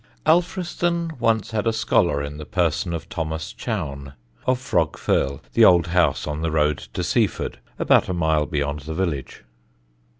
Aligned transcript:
Alfriston 0.25 1.11
once 1.19 1.51
had 1.51 1.67
a 1.67 1.71
scholar 1.71 2.23
in 2.23 2.37
the 2.39 2.45
person 2.47 2.91
of 2.91 3.07
Thomas 3.07 3.53
Chowne, 3.53 4.13
of 4.47 4.57
Frog 4.57 4.97
Firle, 4.97 5.41
the 5.53 5.63
old 5.63 5.85
house 5.85 6.25
on 6.25 6.41
the 6.41 6.49
road 6.49 6.79
to 6.95 7.03
Seaford, 7.03 7.59
about 7.77 8.09
a 8.09 8.13
mile 8.15 8.47
beyond 8.47 8.79
the 8.79 8.95
village. 8.95 9.43